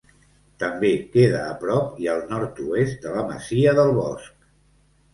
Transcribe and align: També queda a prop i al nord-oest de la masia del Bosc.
També 0.63 0.89
queda 1.17 1.43
a 1.51 1.53
prop 1.65 2.01
i 2.05 2.11
al 2.15 2.25
nord-oest 2.33 3.01
de 3.07 3.15
la 3.21 3.29
masia 3.31 3.79
del 3.83 3.97
Bosc. 4.03 4.53